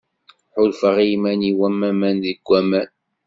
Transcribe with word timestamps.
Ḥulfaɣ 0.53 0.95
i 0.99 1.05
yiman-iw 1.09 1.59
am 1.67 1.77
waman 1.85 2.15
deg 2.23 2.39
waman. 2.49 2.89